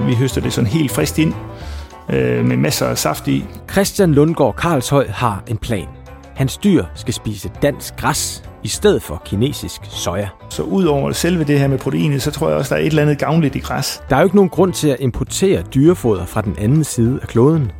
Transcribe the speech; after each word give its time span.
Vi 0.00 0.14
høster 0.14 0.40
det 0.40 0.52
sådan 0.52 0.70
helt 0.70 0.90
frisk 0.90 1.18
ind, 1.18 1.34
øh, 2.12 2.44
med 2.44 2.56
masser 2.56 2.86
af 2.86 2.98
saft 2.98 3.28
i. 3.28 3.44
Christian 3.72 4.14
Lundgaard 4.14 4.54
Karlshøj 4.54 5.08
har 5.08 5.42
en 5.46 5.56
plan. 5.56 5.86
Hans 6.34 6.56
dyr 6.56 6.84
skal 6.94 7.14
spise 7.14 7.50
dansk 7.62 7.96
græs 7.96 8.42
i 8.62 8.68
stedet 8.68 9.02
for 9.02 9.22
kinesisk 9.24 9.80
soja. 9.84 10.28
Så 10.50 10.62
ud 10.62 10.84
over 10.84 11.12
selve 11.12 11.44
det 11.44 11.58
her 11.58 11.68
med 11.68 11.78
proteinet, 11.78 12.22
så 12.22 12.30
tror 12.30 12.48
jeg 12.48 12.56
også, 12.58 12.74
der 12.74 12.80
er 12.80 12.84
et 12.84 12.90
eller 12.90 13.02
andet 13.02 13.18
gavnligt 13.18 13.56
i 13.56 13.58
græs. 13.58 14.02
Der 14.10 14.16
er 14.16 14.20
jo 14.20 14.26
ikke 14.26 14.36
nogen 14.36 14.48
grund 14.48 14.72
til 14.72 14.88
at 14.88 14.96
importere 15.00 15.62
dyrefoder 15.74 16.26
fra 16.26 16.40
den 16.40 16.54
anden 16.58 16.84
side 16.84 17.18
af 17.22 17.28
kloden. 17.28 17.70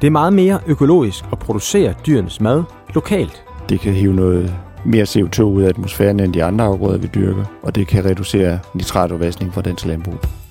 Det 0.00 0.06
er 0.06 0.10
meget 0.10 0.32
mere 0.32 0.60
økologisk 0.66 1.24
at 1.32 1.38
producere 1.38 1.94
dyrenes 2.06 2.40
mad 2.40 2.62
lokalt. 2.94 3.44
Det 3.68 3.80
kan 3.80 3.92
hive 3.92 4.14
noget 4.14 4.54
mere 4.84 5.04
CO2 5.04 5.42
ud 5.42 5.62
af 5.62 5.68
atmosfæren 5.68 6.20
end 6.20 6.34
de 6.34 6.44
andre 6.44 6.64
afgrøder, 6.64 6.98
vi 6.98 7.10
dyrker, 7.14 7.44
og 7.62 7.74
det 7.74 7.86
kan 7.86 8.04
reducere 8.04 8.58
nitratudvaskning 8.74 9.54
fra 9.54 9.62
dansk 9.62 9.86
landbrug. 9.86 10.41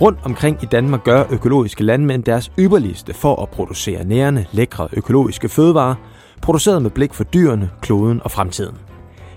Rundt 0.00 0.18
omkring 0.24 0.62
i 0.62 0.66
Danmark 0.66 1.04
gør 1.04 1.24
økologiske 1.30 1.84
landmænd 1.84 2.24
deres 2.24 2.52
ypperligste 2.58 3.14
for 3.14 3.42
at 3.42 3.48
producere 3.48 4.04
nærende, 4.04 4.44
lækre 4.52 4.88
økologiske 4.92 5.48
fødevarer, 5.48 5.94
produceret 6.42 6.82
med 6.82 6.90
blik 6.90 7.14
for 7.14 7.24
dyrene, 7.24 7.70
kloden 7.80 8.20
og 8.24 8.30
fremtiden. 8.30 8.76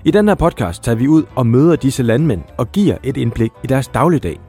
I 0.06 0.12
den 0.12 0.28
her 0.28 0.36
podcast 0.36 0.84
tager 0.84 0.96
vi 0.96 1.08
ud 1.08 1.24
og 1.36 1.48
møder 1.48 1.76
disse 1.76 2.04
landmænd 2.04 2.42
og 2.58 2.72
giver 2.72 2.98
et 3.04 3.18
indblik 3.18 3.52
i 3.64 3.68
deres 3.68 3.88
dagligdag. 3.88 4.40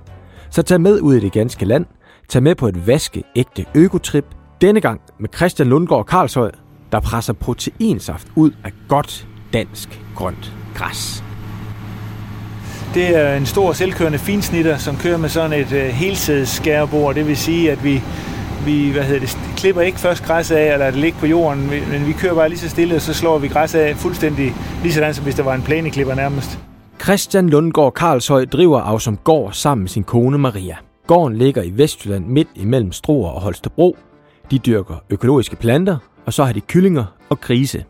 Så 0.51 0.63
tag 0.63 0.81
med 0.81 1.01
ud 1.01 1.15
i 1.15 1.21
det 1.21 1.33
ganske 1.33 1.65
land, 1.65 1.87
tag 2.29 2.43
med 2.43 2.55
på 2.55 2.69
et 2.69 2.87
vaskeægte 2.87 3.67
økotrip, 3.75 4.25
denne 4.61 4.81
gang 4.81 5.01
med 5.21 5.29
Christian 5.37 5.69
Lundgaard 5.69 6.07
Karlshøj, 6.07 6.51
der 6.93 7.01
presser 7.01 7.33
proteinsaft 7.33 8.29
ud 8.37 8.51
af 8.65 8.73
godt 8.89 9.29
dansk 9.53 10.03
grønt 10.17 10.53
græs. 10.75 11.32
Det 12.95 13.17
er 13.17 13.37
en 13.37 13.47
stor 13.47 13.73
selvkørende 13.73 14.19
finsnitter, 14.19 14.79
som 14.79 14.97
kører 14.97 15.17
med 15.17 15.29
sådan 15.29 15.61
et 15.61 15.73
øh, 15.73 15.85
helsædsskærebord. 15.85 17.15
Det 17.15 17.27
vil 17.27 17.37
sige, 17.37 17.73
at 17.73 17.85
vi, 17.85 18.03
vi 18.65 18.91
hvad 18.91 19.03
hedder 19.03 19.21
det, 19.21 19.39
klipper 19.57 19.83
ikke 19.83 19.99
først 19.99 20.25
græs 20.25 20.51
af, 20.51 20.73
eller 20.73 20.87
det 20.87 21.01
ligger 21.01 21.19
på 21.19 21.27
jorden, 21.27 21.71
men 21.71 22.07
vi 22.07 22.13
kører 22.13 22.35
bare 22.35 22.49
lige 22.49 22.59
så 22.59 22.69
stille, 22.69 22.95
og 22.95 23.01
så 23.01 23.15
slår 23.15 23.39
vi 23.39 23.49
græs 23.49 23.75
af 23.75 23.97
fuldstændig 23.97 24.55
lige 24.83 24.93
sådan, 24.93 25.15
som 25.15 25.25
hvis 25.25 25.35
der 25.35 25.43
var 25.43 25.55
en 25.55 25.63
plæneklipper 25.63 26.15
nærmest. 26.15 26.59
Christian 27.03 27.49
Lundgaard 27.49 27.93
Karlshøj 27.93 28.45
driver 28.45 28.81
Afsom 28.81 29.17
Gård 29.17 29.53
sammen 29.53 29.83
med 29.83 29.89
sin 29.89 30.05
kone 30.05 30.39
Maria. 30.39 30.77
Gården 31.07 31.39
ligger 31.39 31.63
i 31.63 31.71
Vestjylland 31.71 32.27
midt 32.27 32.49
imellem 32.55 32.93
Struer 32.93 33.31
og 33.31 33.41
Holstebro. 33.41 33.97
De 34.51 34.59
dyrker 34.59 34.95
økologiske 35.11 35.57
planter, 35.57 35.97
og 36.27 36.33
så 36.33 36.45
har 36.45 36.53
de 36.53 36.61
kyllinger 36.61 37.05
og 37.29 37.41
grise. 37.41 37.85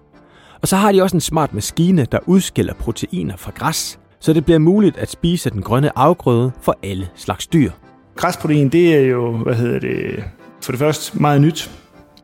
Og 0.62 0.68
så 0.68 0.76
har 0.76 0.92
de 0.92 1.02
også 1.02 1.16
en 1.16 1.20
smart 1.20 1.54
maskine, 1.54 2.06
der 2.12 2.18
udskiller 2.26 2.74
proteiner 2.74 3.36
fra 3.36 3.52
græs, 3.54 3.98
så 4.22 4.32
det 4.32 4.44
bliver 4.44 4.58
muligt 4.58 4.96
at 4.96 5.10
spise 5.10 5.50
den 5.50 5.62
grønne 5.62 5.98
afgrøde 5.98 6.52
for 6.60 6.78
alle 6.82 7.08
slags 7.14 7.46
dyr. 7.46 7.70
Græsprotein, 8.16 8.68
det 8.68 8.94
er 8.94 9.00
jo, 9.00 9.36
hvad 9.36 9.54
hedder 9.54 9.78
det, 9.78 10.24
for 10.62 10.72
det 10.72 10.78
første 10.78 11.20
meget 11.20 11.40
nyt, 11.40 11.70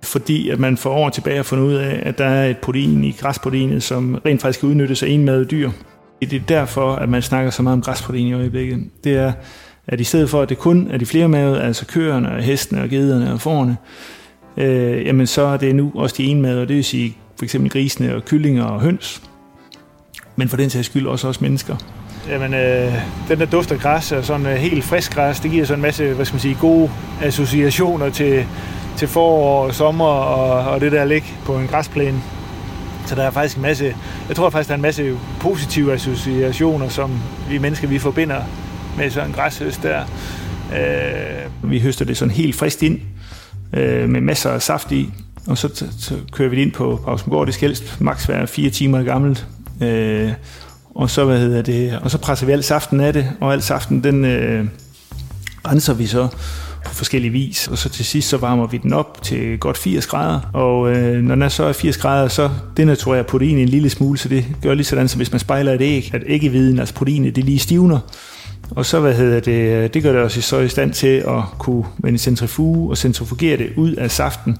fordi 0.02 0.50
at 0.50 0.58
man 0.58 0.76
for 0.76 0.90
år 0.90 1.08
tilbage 1.08 1.36
har 1.36 1.42
fundet 1.42 1.64
ud 1.64 1.74
af, 1.74 2.02
at 2.02 2.18
der 2.18 2.24
er 2.24 2.50
et 2.50 2.58
protein 2.58 3.04
i 3.04 3.12
græsproteinet, 3.12 3.82
som 3.82 4.20
rent 4.26 4.42
faktisk 4.42 4.60
kan 4.60 4.68
udnyttes 4.68 5.02
af 5.02 5.08
enmad 5.08 5.44
dyr. 5.44 5.70
Det 6.20 6.32
er 6.32 6.40
derfor, 6.48 6.94
at 6.94 7.08
man 7.08 7.22
snakker 7.22 7.50
så 7.50 7.62
meget 7.62 7.72
om 7.72 7.82
græsprotein 7.82 8.26
i 8.26 8.32
øjeblikket. 8.32 8.84
Det 9.04 9.16
er, 9.16 9.32
at 9.86 10.00
i 10.00 10.04
stedet 10.04 10.30
for, 10.30 10.42
at 10.42 10.48
det 10.48 10.58
kun 10.58 10.88
er 10.90 10.98
de 10.98 11.06
flermavede, 11.06 11.62
altså 11.62 11.86
køerne, 11.86 12.30
og 12.30 12.42
hestene 12.42 12.82
og 12.82 12.88
gederne 12.88 13.32
og 13.32 13.40
forerne, 13.40 13.76
øh, 14.56 15.06
jamen 15.06 15.26
så 15.26 15.42
er 15.42 15.56
det 15.56 15.74
nu 15.74 15.92
også 15.94 16.14
de 16.18 16.24
enmavede, 16.24 16.60
det 16.60 16.76
vil 16.76 16.84
sige 16.84 17.16
for 17.36 17.44
eksempel 17.44 17.70
grisene 17.70 18.14
og 18.14 18.24
kyllinger 18.24 18.64
og 18.64 18.80
høns, 18.80 19.22
men 20.38 20.48
for 20.48 20.56
den 20.56 20.70
sags 20.70 20.86
skyld 20.86 21.06
også 21.06 21.28
os 21.28 21.40
mennesker. 21.40 21.76
Jamen, 22.28 22.54
øh, 22.54 22.92
den 23.28 23.38
der 23.38 23.46
duft 23.46 23.72
af 23.72 23.78
græs 23.78 24.12
og 24.12 24.24
sådan 24.24 24.46
øh, 24.46 24.54
helt 24.54 24.84
frisk 24.84 25.14
græs, 25.14 25.40
det 25.40 25.50
giver 25.50 25.64
sådan 25.64 25.78
en 25.78 25.82
masse, 25.82 26.12
hvad 26.12 26.24
skal 26.24 26.34
man 26.34 26.40
sige, 26.40 26.56
gode 26.60 26.90
associationer 27.22 28.10
til, 28.10 28.46
til 28.96 29.08
forår 29.08 29.66
og 29.66 29.74
sommer 29.74 30.04
og, 30.04 30.72
og 30.72 30.80
det 30.80 30.92
der 30.92 31.04
ligge 31.04 31.26
på 31.44 31.58
en 31.58 31.66
græsplæne. 31.66 32.20
Så 33.06 33.14
der 33.14 33.22
er 33.22 33.30
faktisk 33.30 33.56
en 33.56 33.62
masse, 33.62 33.94
jeg 34.28 34.36
tror 34.36 34.50
faktisk, 34.50 34.68
der 34.68 34.74
er 34.74 34.78
en 34.78 34.82
masse 34.82 35.14
positive 35.40 35.92
associationer, 35.92 36.88
som 36.88 37.10
vi 37.50 37.58
mennesker, 37.58 37.88
vi 37.88 37.98
forbinder 37.98 38.40
med 38.96 39.10
sådan 39.10 39.28
en 39.28 39.34
græshøst 39.34 39.82
der. 39.82 40.00
Øh, 40.78 41.70
vi 41.70 41.80
høster 41.80 42.04
det 42.04 42.16
sådan 42.16 42.34
helt 42.34 42.56
frisk 42.56 42.82
ind, 42.82 43.00
øh, 43.72 44.08
med 44.08 44.20
masser 44.20 44.50
af 44.50 44.62
saft 44.62 44.92
i, 44.92 45.10
og 45.46 45.58
så, 45.58 45.84
så 45.98 46.14
kører 46.32 46.48
vi 46.48 46.56
det 46.56 46.62
ind 46.62 46.72
på 46.72 47.00
Pausengård. 47.04 47.46
Det 47.46 47.54
skal 47.54 47.68
helst 47.68 48.00
maks 48.00 48.28
være 48.28 48.46
fire 48.46 48.70
timer 48.70 49.02
gammelt. 49.02 49.46
Øh, 49.82 50.32
og 50.94 51.10
så, 51.10 51.24
hvad 51.24 51.38
hedder 51.38 51.62
det, 51.62 51.98
og 52.02 52.10
så 52.10 52.18
presser 52.18 52.46
vi 52.46 52.52
al 52.52 52.62
saften 52.62 53.00
af 53.00 53.12
det, 53.12 53.30
og 53.40 53.52
al 53.52 53.62
saften, 53.62 54.04
den 54.04 54.24
øh, 54.24 54.64
renser 55.66 55.94
vi 55.94 56.06
så 56.06 56.28
på 56.84 56.94
forskellige 56.94 57.32
vis, 57.32 57.68
og 57.68 57.78
så 57.78 57.88
til 57.88 58.04
sidst 58.04 58.28
så 58.28 58.36
varmer 58.36 58.66
vi 58.66 58.76
den 58.76 58.92
op 58.92 59.22
til 59.22 59.58
godt 59.58 59.78
80 59.78 60.06
grader, 60.06 60.40
og 60.52 60.90
øh, 60.90 61.22
når 61.22 61.34
den 61.34 61.42
er 61.42 61.48
så 61.48 61.64
er 61.64 61.72
80 61.72 61.96
grader, 61.96 62.28
så 62.28 62.50
denaturerer 62.76 63.22
protein 63.22 63.58
en 63.58 63.68
lille 63.68 63.90
smule, 63.90 64.18
så 64.18 64.28
det 64.28 64.44
gør 64.62 64.74
lige 64.74 64.84
sådan, 64.84 65.08
som 65.08 65.18
hvis 65.18 65.32
man 65.32 65.40
spejler 65.40 65.72
et 65.72 65.80
æg, 65.80 66.10
at 66.14 66.22
æggeviden, 66.26 66.78
altså 66.78 66.94
proteinet, 66.94 67.36
det 67.36 67.44
lige 67.44 67.58
stivner, 67.58 67.98
og 68.70 68.86
så 68.86 69.00
hvad 69.00 69.14
hedder 69.14 69.40
det, 69.40 69.94
det 69.94 70.02
gør 70.02 70.12
det 70.12 70.20
også 70.20 70.40
så 70.40 70.58
i 70.58 70.68
stand 70.68 70.92
til 70.92 71.24
at 71.28 71.42
kunne 71.58 71.84
vende 71.98 72.18
centrifuge 72.18 72.90
og 72.90 72.96
centrifugere 72.96 73.56
det 73.56 73.72
ud 73.76 73.92
af 73.92 74.10
saften, 74.10 74.58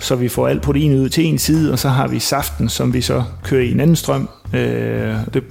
så 0.00 0.16
vi 0.16 0.28
får 0.28 0.48
alt 0.48 0.62
proteinet 0.62 0.98
ud 0.98 1.08
til 1.08 1.24
en 1.24 1.38
side, 1.38 1.72
og 1.72 1.78
så 1.78 1.88
har 1.88 2.08
vi 2.08 2.18
saften, 2.18 2.68
som 2.68 2.94
vi 2.94 3.00
så 3.00 3.24
kører 3.44 3.62
i 3.62 3.72
en 3.72 3.80
anden 3.80 3.96
strøm. 3.96 4.28
Øh, 4.54 5.14
det 5.34 5.44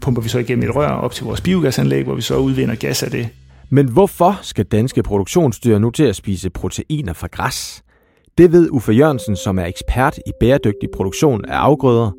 pumper 0.00 0.22
vi 0.22 0.28
så 0.28 0.38
igennem 0.38 0.68
et 0.68 0.76
rør 0.76 0.88
op 0.88 1.12
til 1.12 1.24
vores 1.24 1.40
biogasanlæg, 1.40 2.04
hvor 2.04 2.14
vi 2.14 2.22
så 2.22 2.36
udvinder 2.36 2.74
gas 2.74 3.02
af 3.02 3.10
det. 3.10 3.28
Men 3.70 3.88
hvorfor 3.88 4.38
skal 4.42 4.64
danske 4.64 5.02
produktionsdyr 5.02 5.78
nu 5.78 5.90
til 5.90 6.04
at 6.04 6.16
spise 6.16 6.50
proteiner 6.50 7.12
fra 7.12 7.26
græs? 7.26 7.82
Det 8.38 8.52
ved 8.52 8.68
Uffe 8.70 8.92
Jørgensen, 8.92 9.36
som 9.36 9.58
er 9.58 9.64
ekspert 9.64 10.18
i 10.26 10.30
bæredygtig 10.40 10.88
produktion 10.94 11.44
af 11.44 11.56
afgrøder. 11.56 12.10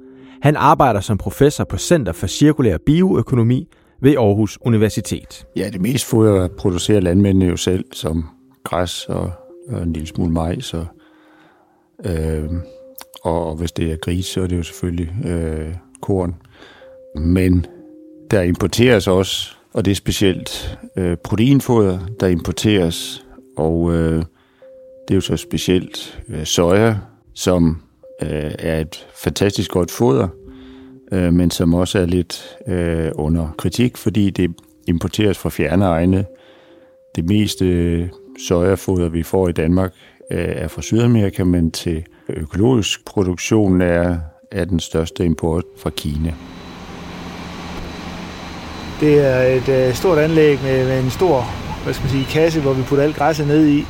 Han 0.41 0.55
arbejder 0.55 0.99
som 0.99 1.17
professor 1.17 1.63
på 1.63 1.77
Center 1.77 2.11
for 2.11 2.27
Cirkulær 2.27 2.77
Bioøkonomi 2.85 3.67
ved 4.01 4.15
Aarhus 4.17 4.57
Universitet. 4.61 5.45
Ja, 5.55 5.69
det 5.69 5.81
mest 5.81 6.05
foder 6.05 6.47
producerer 6.47 6.99
landmændene 6.99 7.45
jo 7.45 7.57
selv, 7.57 7.85
som 7.93 8.25
græs 8.63 9.05
og, 9.05 9.31
og 9.69 9.83
en 9.83 9.93
lille 9.93 10.07
smule 10.07 10.31
majs 10.31 10.73
og 10.73 10.85
Øh, 12.05 12.49
og 13.23 13.55
hvis 13.55 13.71
det 13.71 13.91
er 13.91 13.95
gris, 13.95 14.25
så 14.25 14.41
er 14.41 14.47
det 14.47 14.57
jo 14.57 14.63
selvfølgelig 14.63 15.25
øh, 15.25 15.75
korn. 16.01 16.35
Men 17.15 17.65
der 18.31 18.41
importeres 18.41 19.07
også, 19.07 19.55
og 19.73 19.85
det 19.85 19.91
er 19.91 19.95
specielt 19.95 20.79
øh, 20.95 21.17
proteinfoder, 21.17 21.99
der 22.19 22.27
importeres, 22.27 23.25
og 23.57 23.93
øh, 23.93 24.23
det 25.07 25.13
er 25.13 25.15
jo 25.15 25.21
så 25.21 25.37
specielt 25.37 26.21
øh, 26.29 26.45
soja, 26.45 26.95
som 27.33 27.81
øh, 28.21 28.51
er 28.59 28.79
et 28.79 29.07
fantastisk 29.23 29.71
godt 29.71 29.91
foder, 29.91 30.27
øh, 31.11 31.33
men 31.33 31.51
som 31.51 31.73
også 31.73 31.99
er 31.99 32.05
lidt 32.05 32.57
øh, 32.67 33.11
under 33.15 33.55
kritik, 33.57 33.97
fordi 33.97 34.29
det 34.29 34.55
importeres 34.87 35.37
fra 35.37 35.49
fjerne 35.49 35.85
egne. 35.85 36.25
Det 37.15 37.25
meste 37.25 37.65
øh, 37.65 38.09
sojafoder, 38.47 39.09
vi 39.09 39.23
får 39.23 39.49
i 39.49 39.51
Danmark, 39.51 39.93
Øh, 40.31 40.47
er 40.47 40.67
fra 40.67 40.81
Sydamerika, 40.81 41.43
men 41.43 41.71
til 41.71 42.05
økologisk 42.29 43.05
produktion 43.05 43.81
er, 43.81 44.17
er 44.51 44.65
den 44.65 44.79
største 44.79 45.25
import 45.25 45.63
fra 45.77 45.89
Kina. 45.89 46.33
Det 48.99 49.25
er 49.27 49.41
et 49.41 49.69
øh, 49.69 49.93
stort 49.93 50.17
anlæg 50.17 50.59
med, 50.63 50.87
med 50.87 51.03
en 51.03 51.09
stor 51.09 51.45
hvad 51.83 51.93
skal 51.93 52.03
man 52.03 52.11
sige, 52.11 52.25
kasse, 52.25 52.61
hvor 52.61 52.73
vi 52.73 52.83
putter 52.83 53.03
alt 53.03 53.15
græsset 53.15 53.47
ned 53.47 53.67
i. 53.67 53.85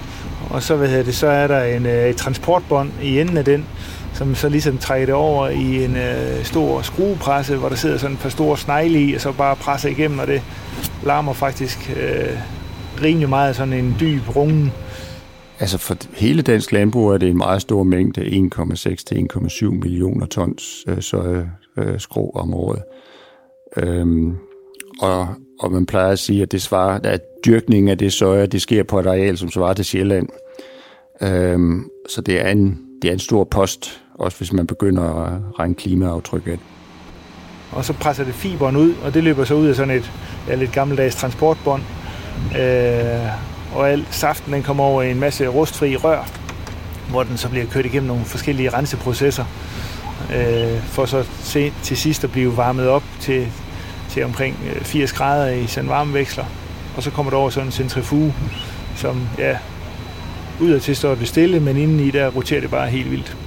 Og 0.49 0.63
så, 0.63 0.75
hvad 0.75 1.03
det, 1.03 1.15
så 1.15 1.27
er 1.27 1.47
der 1.47 1.63
en, 1.63 1.85
øh, 1.85 2.09
et 2.09 2.15
transportbånd 2.15 2.91
i 3.03 3.19
enden 3.19 3.37
af 3.37 3.45
den, 3.45 3.65
som 4.13 4.35
så 4.35 4.49
ligesom 4.49 4.77
trækker 4.77 5.05
det 5.05 5.15
over 5.15 5.47
i 5.47 5.85
en 5.85 5.95
øh, 5.95 6.43
stor 6.43 6.81
skruepresse, 6.81 7.55
hvor 7.55 7.69
der 7.69 7.75
sidder 7.75 7.97
sådan 7.97 8.15
et 8.15 8.21
par 8.21 8.29
store 8.29 8.57
snegle 8.57 9.01
i, 9.01 9.13
og 9.13 9.21
så 9.21 9.31
bare 9.31 9.55
presser 9.55 9.89
igennem, 9.89 10.19
og 10.19 10.27
det 10.27 10.41
larmer 11.03 11.33
faktisk 11.33 11.91
øh, 12.01 12.37
rimelig 13.03 13.29
meget 13.29 13.55
sådan 13.55 13.73
en 13.73 13.95
dyb 13.99 14.35
rungen. 14.35 14.71
Altså 15.59 15.77
for 15.77 15.97
hele 16.13 16.41
dansk 16.41 16.71
landbrug 16.71 17.11
er 17.11 17.17
det 17.17 17.29
en 17.29 17.37
meget 17.37 17.61
stor 17.61 17.83
mængde, 17.83 18.21
1,6 18.21 18.75
til 18.77 19.27
1,7 19.33 19.65
millioner 19.65 20.25
tons 20.25 20.85
øh, 20.87 21.01
soja 21.01 21.45
øh, 21.77 21.99
om 22.35 22.53
året. 22.53 22.83
Øhm, 23.77 24.35
og, 25.01 25.27
og 25.59 25.71
man 25.71 25.85
plejer 25.85 26.11
at 26.11 26.19
sige, 26.19 26.41
at 26.41 26.51
det 26.51 26.61
svarer, 26.61 26.99
at 27.03 27.21
dyrkningen 27.45 27.89
af 27.89 27.97
det 27.97 28.13
soja, 28.13 28.45
det 28.45 28.61
sker 28.61 28.83
på 28.83 28.99
et 28.99 29.05
areal, 29.05 29.37
som 29.37 29.51
svarer 29.51 29.73
til 29.73 29.85
Sjælland. 29.85 30.29
Øhm, 31.21 31.89
så 32.09 32.21
det 32.21 32.45
er, 32.45 32.49
en, 32.49 32.79
det 33.01 33.07
er 33.07 33.13
en 33.13 33.19
stor 33.19 33.43
post, 33.43 34.01
også 34.13 34.37
hvis 34.37 34.53
man 34.53 34.67
begynder 34.67 35.03
at 35.03 35.41
regne 35.59 35.75
klimaaftryk 35.75 36.47
af 36.47 36.57
det. 36.57 36.65
Og 37.71 37.85
så 37.85 37.93
presser 37.93 38.23
det 38.23 38.33
fiberen 38.33 38.75
ud, 38.75 38.93
og 39.03 39.13
det 39.13 39.23
løber 39.23 39.43
så 39.43 39.53
ud 39.53 39.67
af 39.67 39.75
sådan 39.75 39.97
et 39.97 40.11
ja, 40.47 40.55
lidt 40.55 40.71
gammeldags 40.71 41.15
transportbånd. 41.15 41.81
Øh, 42.59 43.48
og 43.75 43.89
al 43.89 44.05
saften 44.11 44.53
den 44.53 44.63
kommer 44.63 44.83
over 44.83 45.01
i 45.01 45.11
en 45.11 45.19
masse 45.19 45.47
rustfri 45.47 45.95
rør, 45.95 46.29
hvor 47.09 47.23
den 47.23 47.37
så 47.37 47.49
bliver 47.49 47.65
kørt 47.65 47.85
igennem 47.85 48.07
nogle 48.07 48.25
forskellige 48.25 48.69
renseprocesser, 48.69 49.45
øh, 50.35 50.83
for 50.83 51.05
så 51.05 51.25
se, 51.43 51.73
til 51.83 51.97
sidst 51.97 52.23
at 52.23 52.31
blive 52.31 52.57
varmet 52.57 52.87
op 52.87 53.03
til 53.19 53.47
til 54.09 54.23
omkring 54.23 54.55
øh, 54.75 54.81
80 54.81 55.13
grader 55.13 55.51
i 55.51 55.67
sådan 55.67 55.89
varmeveksler. 55.89 56.45
Og 56.97 57.03
så 57.03 57.11
kommer 57.11 57.29
der 57.29 57.37
over 57.37 57.49
sådan 57.49 57.67
en 57.67 57.71
centrifuge, 57.71 58.33
som 58.95 59.27
ja, 59.37 59.57
udadtil 60.61 60.95
står 60.95 61.15
det 61.15 61.27
stille, 61.27 61.59
men 61.59 61.77
indeni 61.77 62.11
der 62.11 62.27
roterer 62.27 62.61
det 62.61 62.69
bare 62.69 62.89
helt 62.89 63.11
vildt. 63.11 63.37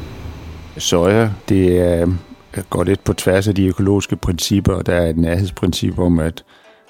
Soja, 0.79 1.31
det 1.49 1.79
er, 1.79 2.07
går 2.71 2.85
lidt 2.85 3.05
på 3.05 3.13
tværs 3.13 3.49
af 3.49 3.55
de 3.55 3.67
økologiske 3.67 4.17
principper, 4.17 4.83
der 4.83 4.95
er 4.95 5.07
et 5.07 5.17
nærhedsprincip 5.17 5.99
om, 5.99 6.19
at, 6.19 6.45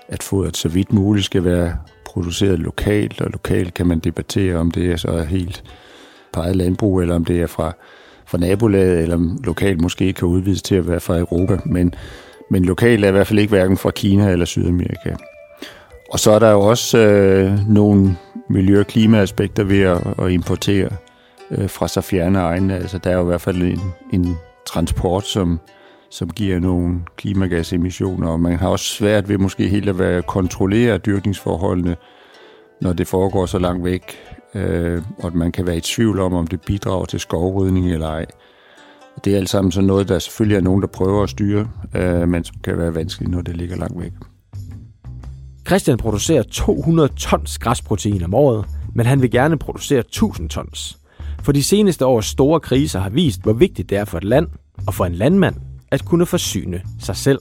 at 0.09 0.23
fodret 0.23 0.57
så 0.57 0.69
vidt 0.69 0.93
muligt 0.93 1.27
skal 1.27 1.45
være 1.45 1.77
produceret 2.13 2.59
lokalt, 2.59 3.21
og 3.21 3.31
lokalt 3.31 3.75
kan 3.75 3.87
man 3.87 3.99
debattere, 3.99 4.57
om 4.57 4.71
det 4.71 4.93
er 4.93 4.97
så 4.97 5.23
helt 5.23 5.65
på 6.33 6.41
eget 6.41 6.57
landbrug, 6.57 7.01
eller 7.01 7.15
om 7.15 7.25
det 7.25 7.43
er 7.43 7.47
fra, 7.47 7.73
fra 8.27 8.39
nabolaget, 8.39 9.03
eller 9.03 9.15
om 9.17 9.39
lokalt 9.45 9.81
måske 9.81 10.13
kan 10.13 10.29
udvides 10.29 10.63
til 10.63 10.75
at 10.75 10.89
være 10.89 11.01
fra 11.01 11.19
Europa. 11.19 11.59
Men, 11.65 11.95
men 12.51 12.65
lokalt 12.65 13.05
er 13.05 13.09
i 13.09 13.13
hvert 13.13 13.27
fald 13.27 13.39
ikke 13.39 13.51
hverken 13.51 13.77
fra 13.77 13.91
Kina 13.91 14.31
eller 14.31 14.45
Sydamerika. 14.45 15.15
Og 16.11 16.21
så 16.21 16.31
er 16.31 16.39
der 16.39 16.51
jo 16.51 16.61
også 16.61 16.99
øh, 16.99 17.69
nogle 17.69 18.17
miljø- 18.49 18.81
og 18.81 18.87
klimaaspekter 18.87 19.65
ved 19.65 19.81
at, 19.81 19.99
at 20.19 20.31
importere 20.31 20.89
øh, 21.51 21.71
fra 21.71 21.89
så 21.89 22.01
fjerne 22.01 22.39
egne. 22.39 22.75
Altså, 22.75 22.99
der 22.99 23.11
er 23.11 23.15
jo 23.15 23.23
i 23.23 23.27
hvert 23.27 23.41
fald 23.41 23.63
en, 23.63 23.81
en 24.13 24.37
transport, 24.67 25.27
som, 25.27 25.61
som 26.13 26.31
giver 26.31 26.59
nogle 26.59 27.01
klimagasemissioner, 27.17 28.29
og 28.29 28.41
man 28.41 28.59
har 28.59 28.69
også 28.69 28.85
svært 28.85 29.29
ved 29.29 29.39
måske 29.39 29.69
helt 29.69 29.89
at 29.89 29.99
være 29.99 30.23
kontrollere 30.23 30.99
dyrkningsforholdene, 30.99 31.97
når 32.81 32.93
det 32.93 33.07
foregår 33.07 33.47
så 33.47 33.59
langt 33.59 33.85
væk, 33.85 34.03
øh, 34.55 35.03
og 35.19 35.27
at 35.27 35.35
man 35.35 35.53
kan 35.53 35.67
være 35.67 35.77
i 35.77 35.81
tvivl 35.81 36.21
om, 36.21 36.35
om 36.35 36.47
det 36.47 36.61
bidrager 36.61 37.05
til 37.05 37.21
skovrydning 37.21 37.93
eller 37.93 38.09
ej. 38.09 38.27
Det 39.25 39.33
er 39.33 39.37
alt 39.37 39.49
sammen 39.49 39.73
sådan 39.73 39.87
noget, 39.87 40.09
der 40.09 40.19
selvfølgelig 40.19 40.57
er 40.57 40.61
nogen, 40.61 40.83
der 40.83 40.89
prøver 40.89 41.23
at 41.23 41.31
styre, 41.31 41.69
øh, 41.95 42.29
men 42.29 42.45
som 42.45 42.57
kan 42.65 42.79
være 42.79 42.95
vanskeligt, 42.95 43.31
når 43.31 43.43
det 43.43 43.57
ligger 43.57 43.77
langt 43.77 44.01
væk. 44.01 44.13
Christian 45.67 45.99
producerer 45.99 46.43
200 46.43 47.09
tons 47.09 47.59
græsprotein 47.59 48.23
om 48.23 48.35
året, 48.35 48.65
men 48.95 49.07
han 49.07 49.23
vil 49.23 49.31
gerne 49.31 49.59
producere 49.59 50.01
1000 50.01 50.49
tons. 50.49 50.99
For 51.43 51.53
de 51.53 51.63
seneste 51.63 52.07
års 52.07 52.27
store 52.27 52.61
kriser 52.61 53.01
har 53.01 53.11
vist, 53.11 53.43
hvor 53.43 53.53
vigtigt 53.53 53.91
det 53.91 53.99
er 53.99 54.05
for 54.05 54.19
et 54.19 54.25
land 54.25 54.47
og 54.87 54.95
for 54.95 55.05
en 55.05 55.15
landmand 55.15 55.72
at 55.93 56.05
kunne 56.05 56.27
forsyne 56.27 56.81
sig 57.01 57.17
selv. 57.17 57.39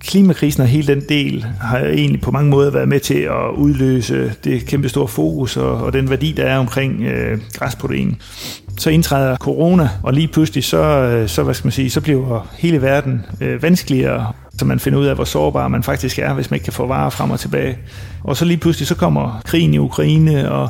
Klimakrisen 0.00 0.62
og 0.62 0.68
hele 0.68 0.86
den 0.86 1.02
del 1.08 1.46
har 1.60 1.78
egentlig 1.78 2.20
på 2.20 2.30
mange 2.30 2.50
måder 2.50 2.70
været 2.70 2.88
med 2.88 3.00
til 3.00 3.14
at 3.18 3.54
udløse 3.56 4.32
det 4.44 4.66
kæmpe 4.66 4.88
store 4.88 5.08
fokus 5.08 5.56
og, 5.56 5.76
og 5.76 5.92
den 5.92 6.10
værdi, 6.10 6.32
der 6.32 6.44
er 6.44 6.58
omkring 6.58 7.02
øh, 7.02 7.38
græsprotein. 7.54 8.16
Så 8.78 8.90
indtræder 8.90 9.36
corona, 9.36 9.90
og 10.02 10.12
lige 10.12 10.28
pludselig 10.28 10.64
så, 10.64 10.78
øh, 10.78 11.28
så, 11.28 11.42
hvad 11.42 11.54
skal 11.54 11.66
man 11.66 11.72
sige, 11.72 11.90
så 11.90 12.00
bliver 12.00 12.48
hele 12.58 12.82
verden 12.82 13.26
øh, 13.40 13.62
vanskeligere, 13.62 14.32
så 14.58 14.64
man 14.64 14.80
finder 14.80 14.98
ud 14.98 15.06
af, 15.06 15.14
hvor 15.14 15.24
sårbar 15.24 15.68
man 15.68 15.82
faktisk 15.82 16.18
er, 16.18 16.34
hvis 16.34 16.50
man 16.50 16.56
ikke 16.56 16.64
kan 16.64 16.72
få 16.72 16.86
varer 16.86 17.10
frem 17.10 17.30
og 17.30 17.40
tilbage. 17.40 17.78
Og 18.24 18.36
så 18.36 18.44
lige 18.44 18.56
pludselig 18.56 18.88
så 18.88 18.94
kommer 18.94 19.40
krigen 19.44 19.74
i 19.74 19.78
Ukraine, 19.78 20.52
og 20.52 20.68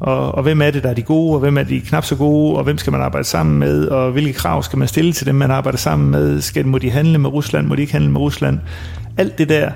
og, 0.00 0.34
og 0.34 0.42
hvem 0.42 0.62
er 0.62 0.70
det, 0.70 0.82
der 0.82 0.90
er 0.90 0.94
de 0.94 1.02
gode, 1.02 1.34
og 1.34 1.40
hvem 1.40 1.58
er 1.58 1.62
de 1.62 1.80
knap 1.80 2.04
så 2.04 2.16
gode, 2.16 2.56
og 2.56 2.64
hvem 2.64 2.78
skal 2.78 2.90
man 2.90 3.00
arbejde 3.00 3.28
sammen 3.28 3.58
med, 3.58 3.86
og 3.86 4.12
hvilke 4.12 4.32
krav 4.32 4.62
skal 4.62 4.78
man 4.78 4.88
stille 4.88 5.12
til 5.12 5.26
dem, 5.26 5.34
man 5.34 5.50
arbejder 5.50 5.78
sammen 5.78 6.10
med, 6.10 6.40
skal, 6.40 6.66
må 6.66 6.78
de 6.78 6.90
handle 6.90 7.18
med 7.18 7.30
Rusland, 7.30 7.66
må 7.66 7.74
de 7.74 7.80
ikke 7.80 7.92
handle 7.92 8.10
med 8.10 8.20
Rusland, 8.20 8.58
alt 9.16 9.38
det 9.38 9.48
der, 9.48 9.70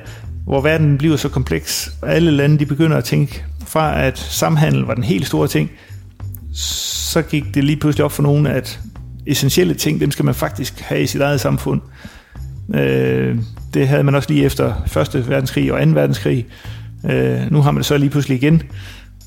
hvor 0.45 0.61
verden 0.61 0.99
bliver 0.99 1.17
så 1.17 1.29
kompleks, 1.29 1.93
og 2.03 2.15
alle 2.15 2.31
lande 2.31 2.59
de 2.59 2.67
begynder 2.67 2.97
at 2.97 3.05
tænke, 3.05 3.45
fra 3.67 4.03
at 4.03 4.19
samhandel 4.19 4.83
var 4.83 4.95
den 4.95 5.05
helt 5.05 5.27
store 5.27 5.49
ting, 5.49 5.71
så 6.53 7.23
gik 7.23 7.55
det 7.55 7.65
lige 7.65 7.77
pludselig 7.77 8.05
op 8.05 8.13
for 8.13 8.23
nogen, 8.23 8.47
at 8.47 8.81
essentielle 9.27 9.75
ting, 9.75 10.01
dem 10.01 10.11
skal 10.11 10.25
man 10.25 10.35
faktisk 10.35 10.81
have 10.81 11.03
i 11.03 11.07
sit 11.07 11.21
eget 11.21 11.41
samfund. 11.41 11.81
Øh, 12.75 13.39
det 13.75 13.89
havde 13.89 14.03
man 14.03 14.15
også 14.15 14.29
lige 14.33 14.45
efter 14.45 14.75
1. 15.15 15.29
verdenskrig 15.29 15.73
og 15.73 15.87
2. 15.87 15.91
verdenskrig. 15.91 16.47
Øh, 17.11 17.51
nu 17.51 17.63
har 17.63 17.71
man 17.71 17.79
det 17.79 17.87
så 17.87 17.97
lige 17.97 18.11
pludselig 18.11 18.43
igen 18.43 18.63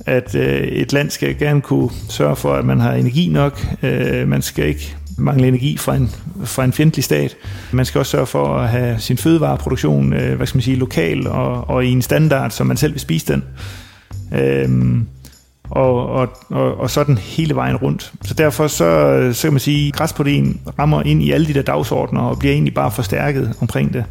at 0.05 0.35
øh, 0.35 0.61
et 0.61 0.93
land 0.93 1.09
skal 1.09 1.37
gerne 1.37 1.61
kunne 1.61 1.89
sørge 2.09 2.35
for, 2.35 2.53
at 2.53 2.65
man 2.65 2.79
har 2.79 2.93
energi 2.93 3.27
nok. 3.27 3.65
Øh, 3.83 4.27
man 4.27 4.41
skal 4.41 4.67
ikke 4.67 4.95
mangle 5.17 5.47
energi 5.47 5.77
fra 5.77 5.95
en, 5.95 6.11
fra 6.43 6.63
en 6.63 6.73
fjendtlig 6.73 7.03
stat. 7.03 7.37
Man 7.71 7.85
skal 7.85 7.99
også 7.99 8.11
sørge 8.11 8.25
for 8.25 8.57
at 8.57 8.69
have 8.69 8.99
sin 8.99 9.17
fødevareproduktion 9.17 10.13
øh, 10.13 10.35
hvad 10.35 10.47
skal 10.47 10.57
man 10.57 10.63
sige, 10.63 10.77
lokal 10.77 11.27
og, 11.27 11.69
og 11.69 11.85
i 11.85 11.91
en 11.91 12.01
standard, 12.01 12.51
som 12.51 12.67
man 12.67 12.77
selv 12.77 12.93
vil 12.93 13.01
spise 13.01 13.33
den. 13.33 13.43
Øh, 14.33 15.01
og, 15.69 16.09
og, 16.09 16.29
og, 16.49 16.79
og 16.79 16.89
sådan 16.89 17.17
hele 17.17 17.55
vejen 17.55 17.75
rundt. 17.75 18.13
Så 18.21 18.33
derfor 18.33 18.67
så, 18.67 19.29
så 19.33 19.41
kan 19.41 19.53
man 19.53 19.59
sige, 19.59 19.87
at 19.87 19.93
græsprotein 19.93 20.61
rammer 20.79 21.01
ind 21.01 21.23
i 21.23 21.31
alle 21.31 21.47
de 21.47 21.53
der 21.53 21.61
dagsordner 21.61 22.21
og 22.21 22.39
bliver 22.39 22.53
egentlig 22.53 22.73
bare 22.73 22.91
forstærket 22.91 23.53
omkring 23.61 23.93
det. 23.93 24.05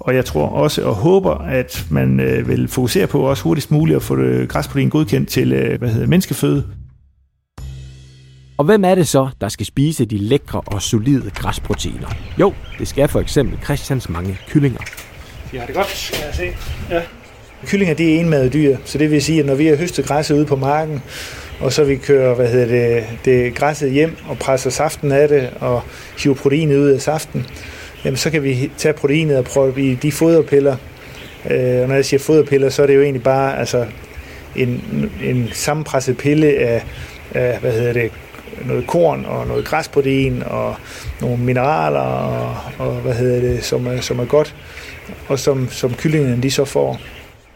Og 0.00 0.14
jeg 0.14 0.24
tror 0.24 0.46
også 0.46 0.82
og 0.82 0.94
håber, 0.94 1.34
at 1.34 1.86
man 1.90 2.20
øh, 2.20 2.48
vil 2.48 2.68
fokusere 2.68 3.06
på 3.06 3.20
også 3.20 3.42
hurtigst 3.42 3.70
muligt 3.70 3.96
at 3.96 4.02
få 4.02 4.16
det 4.16 4.48
græsprotein 4.48 4.90
godkendt 4.90 5.28
til 5.28 5.52
øh, 5.52 5.78
hvad 5.78 5.88
hedder, 5.88 6.06
menneskeføde. 6.06 6.64
Og 8.58 8.64
hvem 8.64 8.84
er 8.84 8.94
det 8.94 9.08
så, 9.08 9.28
der 9.40 9.48
skal 9.48 9.66
spise 9.66 10.04
de 10.04 10.18
lækre 10.18 10.60
og 10.66 10.82
solide 10.82 11.30
græsproteiner? 11.30 12.08
Jo, 12.40 12.54
det 12.78 12.88
skal 12.88 13.08
for 13.08 13.20
eksempel 13.20 13.58
Christians 13.64 14.08
mange 14.08 14.38
kyllinger. 14.48 14.80
De 15.52 15.58
har 15.58 15.66
det 15.66 15.74
godt, 15.74 16.10
kan 16.14 16.26
jeg 16.26 16.34
se. 16.34 16.44
Ja. 16.94 17.02
Kyllinger, 17.66 17.94
det 17.94 18.14
er 18.14 18.20
enmadede 18.20 18.50
dyr, 18.50 18.76
så 18.84 18.98
det 18.98 19.10
vil 19.10 19.22
sige, 19.22 19.40
at 19.40 19.46
når 19.46 19.54
vi 19.54 19.66
har 19.66 19.76
høstet 19.76 20.04
græsset 20.04 20.34
ude 20.34 20.46
på 20.46 20.56
marken, 20.56 21.02
og 21.60 21.72
så 21.72 21.84
vi 21.84 21.96
kører 21.96 22.34
hvad 22.34 22.48
hedder 22.48 22.66
det, 22.66 23.04
det 23.24 23.54
græsset 23.54 23.92
hjem 23.92 24.16
og 24.28 24.38
presser 24.38 24.70
saften 24.70 25.12
af 25.12 25.28
det 25.28 25.50
og 25.60 25.82
hiver 26.22 26.34
proteinet 26.34 26.76
ud 26.76 26.88
af 26.88 27.00
saften, 27.00 27.46
jamen 28.04 28.16
så 28.16 28.30
kan 28.30 28.42
vi 28.42 28.70
tage 28.76 28.94
proteinet 28.94 29.38
og 29.38 29.44
prøve 29.44 29.82
i 29.82 29.94
de 29.94 30.12
foderpiller. 30.12 30.76
Øh, 31.50 31.82
og 31.82 31.88
når 31.88 31.94
jeg 31.94 32.04
siger 32.04 32.20
foderpiller, 32.20 32.68
så 32.68 32.82
er 32.82 32.86
det 32.86 32.94
jo 32.94 33.02
egentlig 33.02 33.22
bare 33.22 33.58
altså, 33.58 33.86
en, 34.56 34.82
en 35.24 35.48
sammenpresset 35.52 36.16
pille 36.16 36.46
af, 36.46 36.84
af, 37.34 37.58
hvad 37.60 37.72
hedder 37.72 37.92
det, 37.92 38.10
noget 38.66 38.86
korn 38.86 39.24
og 39.24 39.46
noget 39.46 39.64
græsprotein 39.64 40.42
og 40.42 40.76
nogle 41.20 41.38
mineraler 41.38 42.00
og, 42.00 42.56
og 42.78 42.94
hvad 42.94 43.14
hedder 43.14 43.40
det, 43.40 43.64
som 43.64 43.86
er, 43.86 44.00
som 44.00 44.18
er 44.18 44.24
godt, 44.24 44.54
og 45.28 45.38
som, 45.38 45.68
som 45.68 45.94
kyllingerne 45.94 46.42
de 46.42 46.50
så 46.50 46.64
får. 46.64 47.00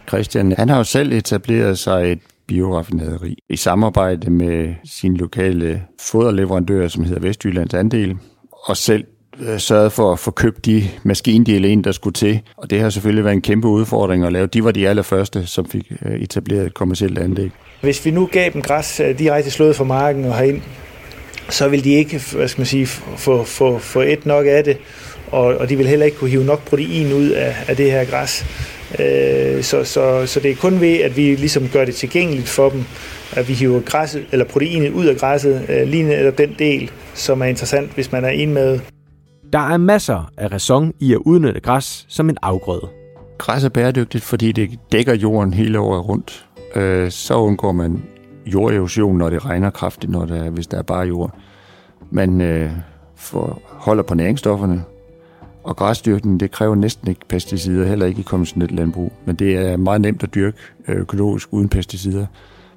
Christian, 0.08 0.52
han 0.58 0.68
har 0.68 0.76
jo 0.76 0.84
selv 0.84 1.12
etableret 1.12 1.78
sig 1.78 2.12
et 2.12 2.18
bioraffinaderi 2.46 3.36
i 3.48 3.56
samarbejde 3.56 4.30
med 4.30 4.74
sin 4.84 5.16
lokale 5.16 5.82
foderleverandør, 6.00 6.88
som 6.88 7.04
hedder 7.04 7.20
Vestjyllands 7.20 7.74
Andel, 7.74 8.16
og 8.64 8.76
selv 8.76 9.04
Øh, 9.40 9.58
sørget 9.58 9.92
for 9.92 10.12
at 10.12 10.18
få 10.18 10.30
købt 10.30 10.66
de 10.66 10.88
maskindele 11.02 11.68
ind, 11.68 11.84
der 11.84 11.92
skulle 11.92 12.14
til. 12.14 12.40
Og 12.56 12.70
det 12.70 12.80
har 12.80 12.90
selvfølgelig 12.90 13.24
været 13.24 13.34
en 13.34 13.42
kæmpe 13.42 13.68
udfordring 13.68 14.24
at 14.24 14.32
lave. 14.32 14.46
De 14.46 14.64
var 14.64 14.70
de 14.70 14.88
allerførste, 14.88 15.46
som 15.46 15.66
fik 15.66 15.92
øh, 16.04 16.20
etableret 16.20 16.66
et 16.66 16.74
kommersielt 16.74 17.18
anlæg. 17.18 17.50
Hvis 17.80 18.04
vi 18.04 18.10
nu 18.10 18.28
gav 18.32 18.50
dem 18.52 18.62
græs 18.62 19.00
øh, 19.00 19.18
direkte 19.18 19.50
slået 19.50 19.76
fra 19.76 19.84
marken 19.84 20.24
og 20.24 20.38
herind, 20.38 20.62
så 21.48 21.68
vil 21.68 21.84
de 21.84 21.90
ikke 21.90 22.22
hvad 22.36 22.48
skal 22.48 22.60
man 22.60 22.66
sige, 22.66 22.86
få, 22.86 23.44
få, 23.44 23.78
få 23.78 24.00
et 24.00 24.26
nok 24.26 24.46
af 24.48 24.64
det, 24.64 24.76
og, 25.30 25.44
og 25.44 25.68
de 25.68 25.76
vil 25.76 25.86
heller 25.86 26.06
ikke 26.06 26.18
kunne 26.18 26.30
hive 26.30 26.44
nok 26.44 26.64
protein 26.64 27.12
ud 27.12 27.28
af, 27.28 27.56
af 27.68 27.76
det 27.76 27.92
her 27.92 28.04
græs. 28.04 28.46
Øh, 28.98 29.62
så, 29.62 29.84
så, 29.84 30.26
så 30.26 30.40
det 30.40 30.50
er 30.50 30.54
kun 30.54 30.80
ved, 30.80 30.98
at 30.98 31.16
vi 31.16 31.22
ligesom 31.22 31.68
gør 31.68 31.84
det 31.84 31.94
tilgængeligt 31.94 32.48
for 32.48 32.68
dem, 32.70 32.84
at 33.32 33.48
vi 33.48 33.52
hiver 33.52 33.80
græsset, 33.80 34.26
eller 34.32 34.44
proteinet 34.44 34.90
ud 34.90 35.06
af 35.06 35.16
græsset, 35.16 35.66
øh, 35.68 35.88
lige 35.88 36.02
netop 36.02 36.38
den 36.38 36.54
del, 36.58 36.90
som 37.14 37.42
er 37.42 37.46
interessant, 37.46 37.90
hvis 37.94 38.12
man 38.12 38.24
er 38.24 38.28
en 38.28 38.54
med 38.54 38.80
der 39.52 39.58
er 39.58 39.76
masser 39.76 40.30
af 40.36 40.52
ræson 40.52 40.92
i 41.00 41.12
at 41.12 41.18
udnytte 41.18 41.60
græs 41.60 42.06
som 42.08 42.28
en 42.28 42.36
afgrøde. 42.42 42.88
Græs 43.38 43.64
er 43.64 43.68
bæredygtigt, 43.68 44.24
fordi 44.24 44.52
det 44.52 44.78
dækker 44.92 45.14
jorden 45.14 45.54
hele 45.54 45.78
året 45.78 46.08
rundt. 46.08 46.46
Øh, 46.74 47.10
så 47.10 47.34
undgår 47.34 47.72
man 47.72 48.02
jorderosion, 48.46 49.18
når 49.18 49.30
det 49.30 49.44
regner 49.44 49.70
kraftigt, 49.70 50.12
når 50.12 50.24
der, 50.24 50.50
hvis 50.50 50.66
der 50.66 50.78
er 50.78 50.82
bare 50.82 51.06
jord. 51.06 51.36
Man 52.10 52.40
øh, 52.40 52.70
får, 53.16 53.62
holder 53.64 54.02
på 54.02 54.14
næringsstofferne, 54.14 54.84
og 55.64 55.76
græsdyrkning, 55.76 56.40
det 56.40 56.50
kræver 56.50 56.74
næsten 56.74 57.08
ikke 57.08 57.20
pesticider, 57.28 57.86
heller 57.86 58.06
ikke 58.06 58.20
i 58.20 58.22
konventionelt 58.22 58.72
landbrug. 58.72 59.12
Men 59.24 59.36
det 59.36 59.56
er 59.56 59.76
meget 59.76 60.00
nemt 60.00 60.22
at 60.22 60.34
dyrke 60.34 60.58
øh, 60.88 60.96
økologisk 60.96 61.48
uden 61.50 61.68
pesticider, 61.68 62.26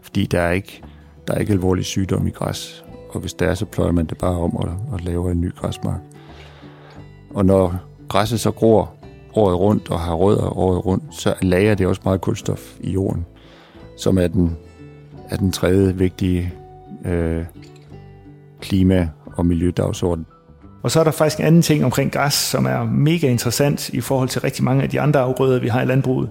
fordi 0.01 0.25
der 0.25 0.41
er 0.41 0.51
ikke, 0.51 0.81
der 1.27 1.33
er 1.33 1.37
ikke 1.37 1.53
alvorlig 1.53 1.85
sygdom 1.85 2.27
i 2.27 2.29
græs. 2.29 2.85
Og 3.09 3.19
hvis 3.19 3.33
der 3.33 3.47
er, 3.47 3.53
så 3.53 3.65
pløjer 3.65 3.91
man 3.91 4.05
det 4.05 4.17
bare 4.17 4.37
om 4.37 4.55
og, 4.55 4.77
og 4.91 4.99
laver 4.99 5.31
en 5.31 5.41
ny 5.41 5.55
græsmark. 5.55 5.99
Og 7.35 7.45
når 7.45 7.75
græsset 8.09 8.39
så 8.39 8.51
gror 8.51 8.93
året 9.33 9.59
rundt 9.59 9.91
og 9.91 9.99
har 9.99 10.13
rødder 10.13 10.57
året 10.57 10.85
rundt, 10.85 11.03
så 11.11 11.33
lager 11.41 11.75
det 11.75 11.87
også 11.87 12.01
meget 12.05 12.21
kulstof 12.21 12.61
i 12.79 12.91
jorden, 12.91 13.25
som 13.97 14.17
er 14.17 14.27
den, 14.27 14.57
er 15.29 15.37
den 15.37 15.51
tredje 15.51 15.95
vigtige 15.95 16.53
øh, 17.05 17.43
klima- 18.61 19.09
og 19.25 19.45
miljødagsorden. 19.45 20.25
Og 20.83 20.91
så 20.91 20.99
er 20.99 21.03
der 21.03 21.11
faktisk 21.11 21.39
en 21.39 21.45
anden 21.45 21.61
ting 21.61 21.85
omkring 21.85 22.11
græs, 22.11 22.33
som 22.33 22.65
er 22.65 22.83
mega 22.83 23.27
interessant 23.27 23.89
i 23.89 24.01
forhold 24.01 24.29
til 24.29 24.41
rigtig 24.41 24.63
mange 24.63 24.83
af 24.83 24.89
de 24.89 25.01
andre 25.01 25.19
afgrøder, 25.19 25.59
vi 25.59 25.67
har 25.67 25.81
i 25.81 25.85
landbruget. 25.85 26.29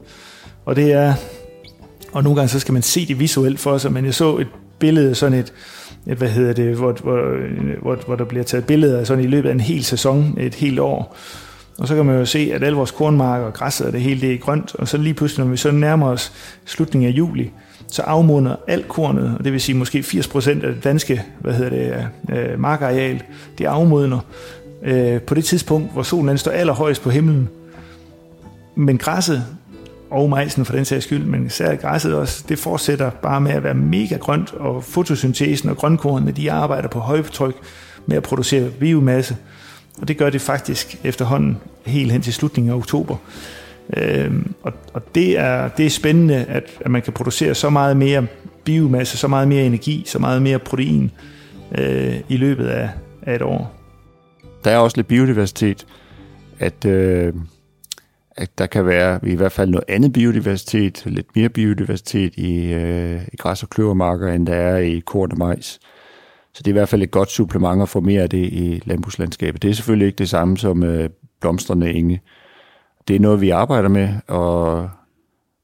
Og 0.65 0.77
det 0.77 0.93
er, 0.93 1.15
og 2.13 2.23
nogle 2.23 2.37
gange 2.37 2.49
så 2.49 2.61
skal 2.61 2.73
man 2.73 2.83
se 2.83 3.07
det 3.07 3.21
visuelt 3.21 3.61
for 3.61 3.79
sig, 3.79 3.93
men 3.93 4.05
jeg 4.05 4.15
så 4.15 4.37
et 4.37 4.49
billede, 4.79 5.15
sådan 5.15 5.39
et, 5.39 5.53
hvad 6.05 6.29
hedder 6.29 6.53
det, 6.53 6.77
hvor, 6.77 6.93
hvor, 6.93 7.21
hvor, 7.83 7.99
hvor 8.07 8.17
der 8.17 8.25
bliver 8.25 8.45
taget 8.45 8.67
billeder 8.67 9.05
sådan 9.05 9.25
i 9.25 9.27
løbet 9.27 9.49
af 9.49 9.53
en 9.53 9.61
hel 9.61 9.85
sæson, 9.85 10.37
et 10.41 10.55
helt 10.55 10.81
år. 10.81 11.17
Og 11.79 11.89
så 11.89 11.95
kan 11.95 12.07
man 12.07 12.19
jo 12.19 12.25
se, 12.25 12.51
at 12.55 12.63
alle 12.63 12.77
vores 12.77 12.91
kornmarker 12.91 13.47
og 13.47 13.53
græsset 13.53 13.87
og 13.87 13.93
det 13.93 14.01
hele 14.01 14.21
det 14.21 14.35
er 14.35 14.39
grønt, 14.39 14.75
og 14.75 14.89
så 14.89 14.97
lige 14.97 15.15
pludselig, 15.15 15.45
når 15.45 15.51
vi 15.51 15.57
så 15.57 15.71
nærmer 15.71 16.09
os 16.09 16.33
slutningen 16.65 17.11
af 17.11 17.13
juli, 17.13 17.51
så 17.89 18.03
afmunder 18.03 18.57
alt 18.67 18.89
kornet, 18.89 19.37
og 19.39 19.45
det 19.45 19.53
vil 19.53 19.61
sige 19.61 19.77
måske 19.77 19.99
80% 19.99 20.49
af 20.49 20.75
det 20.75 20.85
danske 20.85 21.23
hvad 21.41 21.55
hedder 21.55 21.71
det, 21.71 22.09
øh, 22.37 22.61
markareal, 22.61 23.23
det 23.59 23.65
afmodner 23.65 24.19
øh, 24.83 25.21
på 25.21 25.35
det 25.35 25.45
tidspunkt, 25.45 25.93
hvor 25.93 26.03
solen 26.03 26.39
står 26.39 26.51
allerhøjest 26.51 27.03
på 27.03 27.11
himlen. 27.11 27.49
Men 28.75 28.99
græsset, 28.99 29.45
og 30.15 30.31
majsen 30.31 30.65
for 30.65 30.73
den 30.73 30.85
sags 30.85 31.05
skyld, 31.05 31.25
men 31.25 31.47
især 31.47 31.77
græsset 31.77 32.15
også, 32.15 32.45
det 32.49 32.59
fortsætter 32.59 33.11
bare 33.11 33.41
med 33.41 33.53
at 33.53 33.63
være 33.65 33.75
mega 33.75 34.17
grønt, 34.17 34.53
og 34.53 34.85
fotosyntesen 34.85 35.69
og 35.69 35.77
grønkornene, 35.77 36.33
de 36.33 36.53
arbejder 36.53 36.89
på 36.89 36.99
højtryk 36.99 37.55
med 38.07 38.17
at 38.17 38.23
producere 38.23 38.71
biomasse, 38.71 39.37
og 40.01 40.09
det 40.09 40.17
gør 40.17 40.31
det 40.31 40.41
faktisk 40.41 41.01
efterhånden 41.05 41.57
helt 41.87 42.13
hen 42.13 42.23
til 42.23 42.33
slutningen 42.33 42.73
af 42.73 42.77
oktober. 42.77 43.17
Øhm, 43.97 44.55
og, 44.63 44.73
og 44.95 45.15
det, 45.15 45.39
er, 45.39 45.69
det 45.69 45.87
er 45.87 45.91
spændende, 45.91 46.45
at, 46.45 46.65
at 46.81 46.91
man 46.91 47.03
kan 47.03 47.13
producere 47.13 47.55
så 47.55 47.71
meget 47.71 47.97
mere 47.97 48.27
biomasse, 48.65 49.17
så 49.17 49.29
meget 49.29 49.49
mere 49.49 49.65
energi, 49.65 50.03
så 50.07 50.19
meget 50.19 50.43
mere 50.43 50.59
protein 50.59 51.11
øh, 51.79 52.15
i 52.29 52.37
løbet 52.37 52.67
af, 52.67 52.91
af 53.23 53.35
et 53.35 53.43
år. 53.43 53.75
Der 54.65 54.71
er 54.71 54.79
også 54.79 54.97
lidt 54.97 55.07
biodiversitet, 55.07 55.87
at, 56.59 56.85
øh, 56.85 57.33
at 58.37 58.59
der 58.59 58.67
kan 58.67 58.87
være 58.87 59.21
i 59.23 59.35
hvert 59.35 59.53
fald 59.53 59.71
noget 59.71 59.85
andet 59.89 60.13
biodiversitet, 60.13 61.03
lidt 61.07 61.37
mere 61.37 61.49
biodiversitet 61.49 62.35
i, 62.37 62.73
øh, 62.73 63.23
i 63.33 63.37
græs- 63.37 63.63
og 63.63 63.71
kløvermarker, 63.71 64.33
end 64.33 64.47
der 64.47 64.55
er 64.55 64.79
i 64.79 64.99
korn 64.99 65.33
og 65.33 65.39
majs. 65.39 65.81
Så 66.53 66.63
det 66.63 66.67
er 66.67 66.73
i 66.73 66.79
hvert 66.79 66.89
fald 66.89 67.03
et 67.03 67.11
godt 67.11 67.31
supplement 67.31 67.83
at 67.83 67.89
få 67.89 68.01
mere 68.01 68.23
af 68.23 68.31
det 68.31 68.53
i 68.53 68.83
landbrugslandskabet. 68.85 69.63
Det 69.63 69.71
er 69.71 69.75
selvfølgelig 69.75 70.07
ikke 70.07 70.19
det 70.19 70.29
samme 70.29 70.59
som 70.59 70.83
øh, 70.83 71.11
blomstrende 71.41 71.93
enge. 71.93 72.23
Det 73.09 73.17
er 73.17 73.21
noget, 73.21 73.41
vi 73.41 73.51
arbejder 73.51 73.89
med, 73.89 74.09
og, 74.29 74.91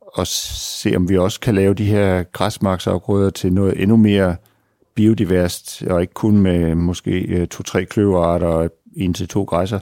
og 0.00 0.26
se 0.26 0.96
om 0.96 1.08
vi 1.08 1.18
også 1.18 1.40
kan 1.40 1.54
lave 1.54 1.74
de 1.74 1.84
her 1.84 2.22
græsmarksafgrøder 2.22 3.30
til 3.30 3.52
noget 3.52 3.82
endnu 3.82 3.96
mere 3.96 4.36
biodiverst, 4.94 5.82
og 5.82 6.00
ikke 6.00 6.14
kun 6.14 6.36
med 6.36 6.74
måske 6.74 7.10
øh, 7.10 7.46
to-tre 7.46 7.84
kløverarter 7.84 8.46
og 8.46 8.70
en 8.96 9.14
til 9.14 9.28
to 9.28 9.44
græsser, 9.44 9.80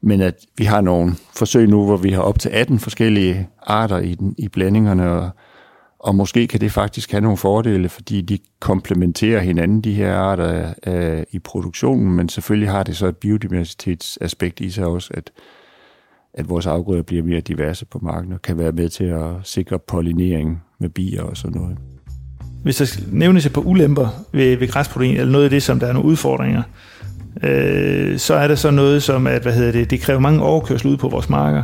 men 0.00 0.20
at 0.20 0.34
vi 0.58 0.64
har 0.64 0.80
nogle 0.80 1.14
forsøg 1.36 1.68
nu, 1.68 1.84
hvor 1.84 1.96
vi 1.96 2.10
har 2.10 2.22
op 2.22 2.38
til 2.38 2.48
18 2.48 2.78
forskellige 2.78 3.48
arter 3.62 3.98
i, 3.98 4.14
den, 4.14 4.34
i 4.38 4.48
blandingerne, 4.48 5.10
og, 5.10 5.30
og 5.98 6.14
måske 6.14 6.46
kan 6.46 6.60
det 6.60 6.72
faktisk 6.72 7.10
have 7.10 7.20
nogle 7.20 7.36
fordele, 7.36 7.88
fordi 7.88 8.20
de 8.20 8.38
komplementerer 8.60 9.40
hinanden, 9.40 9.80
de 9.80 9.94
her 9.94 10.14
arter, 10.14 10.74
øh, 10.86 11.22
i 11.30 11.38
produktionen, 11.38 12.12
men 12.12 12.28
selvfølgelig 12.28 12.70
har 12.70 12.82
det 12.82 12.96
så 12.96 13.06
et 13.06 13.16
biodiversitetsaspekt 13.16 14.60
i 14.60 14.70
sig 14.70 14.86
også, 14.86 15.10
at, 15.14 15.30
at 16.34 16.48
vores 16.48 16.66
afgrøder 16.66 17.02
bliver 17.02 17.22
mere 17.22 17.40
diverse 17.40 17.86
på 17.86 17.98
markedet, 18.02 18.34
og 18.34 18.42
kan 18.42 18.58
være 18.58 18.72
med 18.72 18.88
til 18.88 19.04
at 19.04 19.30
sikre 19.42 19.78
pollinering 19.78 20.62
med 20.78 20.88
bier 20.88 21.22
og 21.22 21.36
sådan 21.36 21.60
noget. 21.60 21.78
Hvis 22.62 22.76
der 22.76 23.00
nævnes 23.12 23.46
et 23.46 23.52
par 23.52 23.60
ulemper 23.60 24.08
ved, 24.32 24.56
ved 24.56 24.68
græsprotein, 24.68 25.16
eller 25.16 25.32
noget 25.32 25.44
af 25.44 25.50
det, 25.50 25.62
som 25.62 25.80
der 25.80 25.86
er 25.86 25.92
nogle 25.92 26.08
udfordringer, 26.08 26.62
øh, 27.42 28.18
så 28.18 28.34
er 28.34 28.48
der 28.48 28.54
så 28.54 28.70
noget 28.70 29.02
som, 29.02 29.26
at 29.26 29.42
hvad 29.42 29.52
hedder 29.52 29.72
det, 29.72 29.90
det 29.90 30.00
kræver 30.00 30.20
mange 30.20 30.42
overkørsel 30.42 30.88
ud 30.88 30.96
på 30.96 31.08
vores 31.08 31.28
marker. 31.28 31.62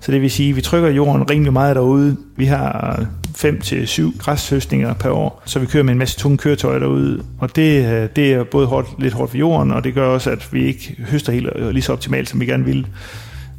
Så 0.00 0.12
det 0.12 0.22
vil 0.22 0.30
sige, 0.30 0.50
at 0.50 0.56
vi 0.56 0.60
trykker 0.60 0.88
jorden 0.90 1.30
rimelig 1.30 1.52
meget 1.52 1.76
derude. 1.76 2.16
Vi 2.36 2.44
har 2.44 3.06
5-7 3.38 4.18
græshøstninger 4.18 4.94
per 4.94 5.10
år, 5.10 5.42
så 5.44 5.58
vi 5.58 5.66
kører 5.66 5.84
med 5.84 5.92
en 5.92 5.98
masse 5.98 6.18
tunge 6.18 6.38
køretøjer 6.38 6.78
derude. 6.78 7.22
Og 7.38 7.56
det, 7.56 7.86
øh, 7.86 8.08
det 8.16 8.32
er 8.32 8.44
både 8.44 8.66
hårdt, 8.66 8.88
lidt 8.98 9.14
hårdt 9.14 9.30
for 9.30 9.38
jorden, 9.38 9.72
og 9.72 9.84
det 9.84 9.94
gør 9.94 10.08
også, 10.08 10.30
at 10.30 10.48
vi 10.52 10.66
ikke 10.66 10.96
høster 11.10 11.32
helt 11.32 11.48
øh, 11.56 11.70
lige 11.70 11.82
så 11.82 11.92
optimalt, 11.92 12.28
som 12.28 12.40
vi 12.40 12.46
gerne 12.46 12.64
vil. 12.64 12.86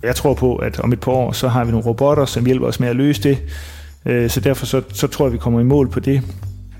Jeg 0.03 0.15
tror 0.15 0.33
på, 0.33 0.55
at 0.55 0.79
om 0.79 0.93
et 0.93 0.99
par 0.99 1.11
år, 1.11 1.31
så 1.31 1.47
har 1.47 1.63
vi 1.63 1.71
nogle 1.71 1.85
robotter, 1.85 2.25
som 2.25 2.45
hjælper 2.45 2.67
os 2.67 2.79
med 2.79 2.87
at 2.87 2.95
løse 2.95 3.23
det. 3.23 3.37
Øh, 4.05 4.29
så 4.29 4.39
derfor 4.39 4.65
så, 4.65 4.81
så 4.93 5.07
tror 5.07 5.25
jeg, 5.25 5.29
at 5.29 5.33
vi 5.33 5.37
kommer 5.37 5.59
i 5.59 5.63
mål 5.63 5.89
på 5.89 5.99
det. 5.99 6.21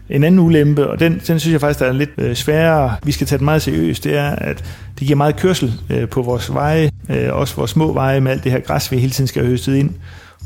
En 0.10 0.24
anden 0.24 0.40
ulempe, 0.40 0.88
og 0.88 1.00
den, 1.00 1.22
den 1.28 1.40
synes 1.40 1.48
jeg 1.52 1.62
faktisk, 1.62 1.80
der 1.80 1.86
er 1.86 1.92
lidt 1.92 2.10
øh, 2.18 2.36
sværere, 2.36 2.96
vi 3.04 3.12
skal 3.12 3.28
tage 3.28 3.38
det 3.38 3.46
meget 3.46 3.62
seriøst, 3.62 4.04
det 4.04 4.18
er, 4.18 4.30
at 4.30 4.64
det 5.00 5.08
giver 5.08 5.18
meget 5.18 5.36
kørsel 5.36 5.74
øh, 5.90 6.10
på 6.10 6.22
vores 6.22 6.54
veje, 6.54 6.92
øh, 7.10 7.34
også 7.34 7.56
vores 7.56 7.72
små 7.72 7.94
veje 7.94 8.22
med 8.22 8.32
alt 8.32 8.44
det 8.44 8.52
her 8.52 8.60
græs, 8.60 8.92
vi 8.92 8.98
hele 8.98 9.12
tiden 9.12 9.28
skal 9.28 9.42
have 9.42 9.50
høstet 9.50 9.76
ind. 9.76 9.90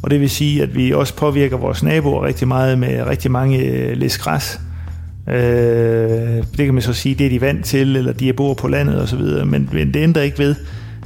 Og 0.03 0.12
det 0.12 0.20
vil 0.20 0.30
sige, 0.30 0.63
at 0.63 0.75
vi 0.75 0.94
også 0.94 1.15
påvirker 1.15 1.58
vores 1.58 1.84
naboer 1.84 2.25
rigtig 2.25 2.48
meget 2.48 2.80
med 2.80 3.03
rigtig 3.08 3.32
mange 3.32 3.58
øh, 3.58 3.98
læs 3.98 4.18
græs. 4.18 4.60
Øh, 5.27 5.36
det 6.58 6.65
kan 6.65 6.74
man 6.74 6.84
så 6.84 6.94
sige, 6.94 7.15
det 7.15 7.25
er 7.25 7.30
de 7.30 7.41
vant 7.41 7.65
til, 7.65 7.96
eller 7.96 8.13
de 8.13 8.34
bor 8.34 8.53
på 8.53 8.68
landet 8.68 9.01
osv., 9.01 9.22
men, 9.46 9.70
men 9.72 9.94
det 9.94 10.00
ændrer 10.00 10.22
ikke 10.22 10.39
ved. 10.39 10.56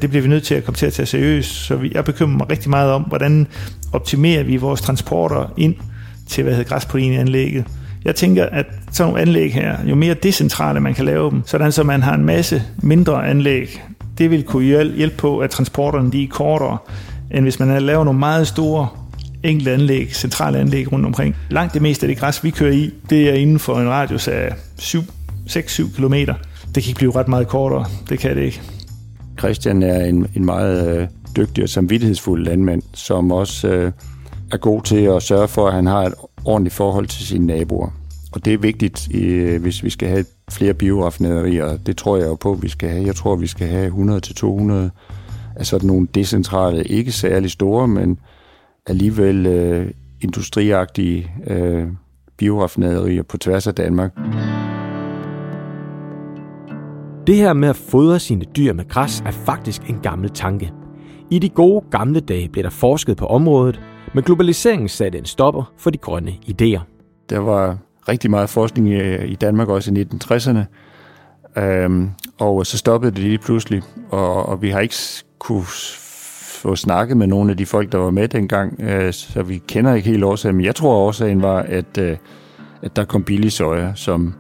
Det 0.02 0.10
bliver 0.10 0.24
vi 0.24 0.30
nødt 0.30 0.44
til 0.44 0.56
at 0.56 0.64
komme 0.64 0.76
til 0.76 0.86
at 0.86 0.94
tage 0.94 1.06
seriøst, 1.06 1.50
så 1.52 1.76
vi, 1.76 1.92
jeg 1.94 2.06
bekymrer 2.06 2.38
mig 2.38 2.50
rigtig 2.50 2.70
meget 2.70 2.92
om, 2.92 3.02
hvordan 3.02 3.48
optimerer 3.94 4.44
vi 4.44 4.58
vores 4.58 4.82
transporter 4.82 5.54
ind 5.58 5.76
til, 6.28 6.44
hvad 6.44 6.54
hedder 6.54 6.70
græsproteinanlægget. 6.70 7.66
Jeg 8.06 8.16
tænker, 8.16 8.46
at 8.46 8.66
sådan 8.92 9.12
nogle 9.12 9.22
anlæg 9.22 9.54
her, 9.54 9.78
jo 9.86 9.96
mere 9.96 10.14
decentrale 10.14 10.80
man 10.80 10.94
kan 10.94 11.06
lave 11.06 11.32
dem, 11.32 11.42
sådan 11.46 11.72
så 11.72 11.84
man 11.84 12.04
har 12.04 12.14
en 12.14 12.26
masse 12.26 12.64
mindre 12.84 13.28
anlæg, 13.28 13.84
det 14.18 14.32
vil 14.32 14.44
kunne 14.44 14.64
hjælpe 14.64 15.16
på, 15.18 15.40
at 15.40 15.50
transporterne 15.50 16.12
de 16.12 16.24
er 16.24 16.28
kortere, 16.28 16.78
end 17.32 17.46
hvis 17.46 17.60
man 17.60 17.82
laver 17.82 18.04
nogle 18.04 18.20
meget 18.20 18.48
store 18.48 18.88
enkelte 19.44 19.72
anlæg, 19.72 20.16
centrale 20.16 20.58
anlæg 20.60 20.92
rundt 20.92 21.06
omkring. 21.06 21.36
Langt 21.50 21.74
det 21.74 21.82
meste 21.82 22.06
af 22.06 22.08
det 22.08 22.18
græs, 22.18 22.44
vi 22.44 22.50
kører 22.50 22.72
i, 22.72 22.92
det 23.10 23.30
er 23.30 23.34
inden 23.34 23.60
for 23.60 23.80
en 23.80 23.90
radius 23.90 24.28
af 24.28 24.50
6-7 24.80 25.96
km. 25.96 26.14
Det 26.14 26.84
kan 26.84 26.90
ikke 26.90 26.98
blive 26.98 27.16
ret 27.16 27.28
meget 27.28 27.48
kortere. 27.48 27.86
Det 28.10 28.20
kan 28.20 28.36
det 28.36 28.44
ikke. 28.44 28.62
Christian 29.40 29.84
er 29.84 30.06
en, 30.06 30.28
en 30.36 30.46
meget 30.46 30.98
øh, 30.98 31.08
dygtig 31.38 31.64
og 31.64 31.70
samvittighedsfuld 31.70 32.46
landmand, 32.46 32.82
som 32.94 33.32
også 33.32 33.68
øh, 33.68 33.92
er 34.52 34.58
god 34.58 34.82
til 34.82 35.02
at 35.02 35.24
sørge 35.24 35.48
for, 35.48 35.68
at 35.68 35.74
han 35.74 35.86
har 35.86 36.02
et 36.02 36.14
ordentligt 36.46 36.76
forhold 36.76 37.08
til 37.08 37.28
sine 37.28 37.46
naboer. 37.46 37.90
Og 38.32 38.46
det 38.46 38.54
er 38.54 38.58
vigtigt, 38.58 39.08
øh, 39.14 39.62
hvis 39.62 39.84
vi 39.84 39.90
skal 39.90 40.10
have 40.10 40.26
flere 40.52 40.74
bioraffinaderier. 40.74 41.78
Det 41.78 41.98
tror 41.98 42.18
jeg 42.18 42.28
jo 42.28 42.36
på, 42.36 42.52
at 42.52 42.62
vi 42.62 42.70
skal 42.70 42.90
have. 42.90 43.06
Jeg 43.06 43.16
tror, 43.16 43.36
vi 43.36 43.48
skal 43.48 43.68
have 43.68 43.92
100-200 43.92 44.90
af 45.56 45.66
sådan 45.66 45.88
nogle 45.88 46.08
decentrale, 46.16 46.84
ikke 46.84 47.12
særlig 47.12 47.52
store, 47.52 47.88
men 47.88 48.20
alligevel 48.88 49.46
øh, 49.46 49.92
industriagtige 50.22 51.32
øh, 51.48 51.88
bioraffinaderier 52.38 53.24
på 53.24 53.38
tværs 53.38 53.68
af 53.68 53.76
Danmark. 53.76 54.12
Det 57.28 57.36
her 57.36 57.54
med 57.54 57.70
at 57.70 57.76
fodre 57.76 58.20
sine 58.20 58.46
dyr 58.58 58.74
med 58.74 58.90
græs 58.90 59.24
er 59.26 59.32
faktisk 59.32 59.90
en 59.90 60.00
gammel 60.04 60.30
tanke. 60.30 60.72
I 61.32 61.40
de 61.40 61.50
gode 61.50 61.86
gamle 61.92 62.20
dage 62.20 62.50
blev 62.50 62.64
der 62.64 62.70
forsket 62.70 63.18
på 63.18 63.26
området, 63.26 63.82
men 64.16 64.24
globaliseringen 64.24 64.90
satte 64.90 65.18
en 65.18 65.26
stopper 65.26 65.74
for 65.78 65.90
de 65.90 65.98
grønne 65.98 66.32
idéer. 66.32 66.80
Der 67.30 67.40
var 67.40 67.78
rigtig 68.10 68.30
meget 68.30 68.50
forskning 68.50 68.94
øh, 68.94 69.30
i 69.30 69.36
Danmark 69.36 69.70
også 69.70 69.94
i 69.94 70.04
1960'erne, 70.04 70.60
øhm, 71.62 72.10
og 72.40 72.66
så 72.66 72.78
stoppede 72.78 73.12
det 73.12 73.20
lige 73.20 73.38
pludselig, 73.38 73.82
og, 74.10 74.46
og 74.46 74.62
vi 74.62 74.70
har 74.70 74.80
ikke 74.80 74.96
kunne 75.40 75.64
få 76.62 76.76
snakket 76.76 77.18
med 77.18 77.28
nogle 77.28 77.52
af 77.52 77.58
de 77.58 77.66
folk, 77.66 77.92
der 77.92 77.98
var 77.98 78.12
med 78.12 78.28
dengang, 78.28 78.82
øh, 78.82 79.14
så 79.14 79.44
vi 79.44 79.58
kender 79.68 79.94
ikke 79.94 80.10
helt 80.10 80.24
årsagen, 80.24 80.56
men 80.56 80.66
jeg 80.66 80.76
tror 80.76 80.96
årsagen 80.96 81.42
var, 81.42 81.60
at, 81.60 81.98
øh, 81.98 82.18
at 82.82 82.96
der 82.96 83.06
kom 83.06 83.24
billig 83.24 83.52
soja, 83.52 83.92
som 83.96 84.34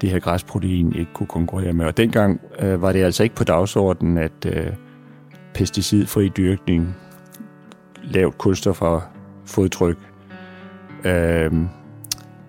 det 0.00 0.10
her 0.10 0.18
græsprotein 0.18 0.92
ikke 0.92 1.12
kunne 1.14 1.26
konkurrere 1.26 1.72
med. 1.72 1.86
Og 1.86 1.96
dengang 1.96 2.40
øh, 2.58 2.82
var 2.82 2.92
det 2.92 3.02
altså 3.02 3.22
ikke 3.22 3.34
på 3.34 3.44
dagsordenen, 3.44 4.18
at 4.18 4.46
øh, 4.46 4.66
pesticidfri 5.54 6.28
dyrkning, 6.28 6.96
lavt 8.06 8.38
kulstof 8.38 8.82
og 8.82 9.02
fodtryk, 9.46 9.96
øh, 11.04 11.52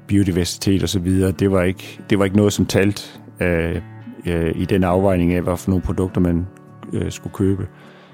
biodiversitet 0.07 0.83
osv., 0.83 1.31
det 1.39 1.51
var 1.51 1.63
ikke, 1.63 1.99
det 2.09 2.19
var 2.19 2.25
ikke 2.25 2.37
noget, 2.37 2.53
som 2.53 2.65
talt 2.65 3.21
øh, 3.39 3.81
øh, 4.25 4.51
i 4.55 4.65
den 4.65 4.83
afvejning 4.83 5.33
af, 5.33 5.41
hvad 5.41 5.57
for 5.57 5.69
nogle 5.69 5.83
produkter 5.83 6.21
man 6.21 6.47
øh, 6.93 7.11
skulle 7.11 7.33
købe. 7.33 7.67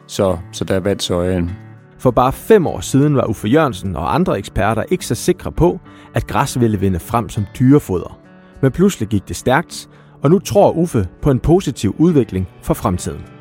Så, 0.08 0.38
så 0.52 0.64
der 0.64 0.80
vandt 0.80 1.04
sojaen. 1.04 1.52
For 1.98 2.12
bare 2.12 2.32
fem 2.32 2.68
år 2.68 2.80
siden 2.80 3.16
var 3.16 3.26
Uffe 3.26 3.48
Jørgensen 3.48 3.96
og 3.96 4.16
andre 4.16 4.38
eksperter 4.38 4.84
ikke 4.92 5.06
så 5.06 5.16
sikre 5.16 5.52
på, 5.52 5.80
at 6.14 6.28
græs 6.28 6.60
ville 6.60 6.80
vinde 6.80 7.00
frem 7.00 7.30
som 7.30 7.46
dyrefoder. 7.60 8.20
Men 8.62 8.72
pludselig 8.72 9.10
gik 9.10 9.28
det 9.28 9.36
stærkt, 9.36 9.90
og 10.22 10.30
nu 10.30 10.40
tror 10.40 10.72
Uffe 10.72 11.08
på 11.22 11.32
en 11.32 11.40
positiv 11.40 11.96
udvikling 12.00 12.48
for 12.62 12.74
fremtiden. 12.74 13.33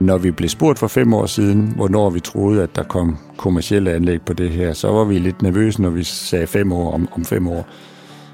Når 0.00 0.18
vi 0.18 0.30
blev 0.30 0.48
spurgt 0.48 0.78
for 0.78 0.86
fem 0.86 1.14
år 1.14 1.26
siden, 1.26 1.72
hvornår 1.76 2.10
vi 2.10 2.20
troede, 2.20 2.62
at 2.62 2.76
der 2.76 2.82
kom 2.82 3.18
kommersielle 3.36 3.92
anlæg 3.92 4.22
på 4.22 4.32
det 4.32 4.50
her, 4.50 4.72
så 4.72 4.92
var 4.92 5.04
vi 5.04 5.18
lidt 5.18 5.42
nervøse, 5.42 5.82
når 5.82 5.90
vi 5.90 6.04
sagde 6.04 6.46
fem 6.46 6.72
år 6.72 6.92
om, 6.92 7.08
om 7.12 7.24
fem 7.24 7.48
år, 7.48 7.66